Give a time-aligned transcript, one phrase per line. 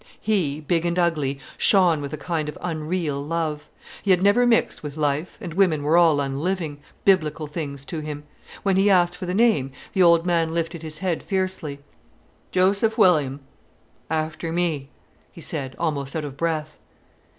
[0.19, 3.65] He, big and ugly, shone with a kind of unreal love.
[4.01, 8.23] He had never mixed with life, and women were all unliving, Biblical things to him.
[8.63, 11.81] When he asked for the name, the old man lifted his head fiercely.
[12.51, 13.41] "Joseph William,
[14.09, 14.89] after me,"
[15.31, 16.77] he said, almost out of breath.